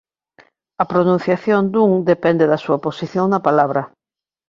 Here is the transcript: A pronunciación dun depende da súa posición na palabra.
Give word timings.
A 0.83 0.85
pronunciación 0.91 1.61
dun 1.73 1.91
depende 2.11 2.45
da 2.51 2.61
súa 2.65 2.81
posición 2.85 3.25
na 3.29 3.43
palabra. 3.47 3.81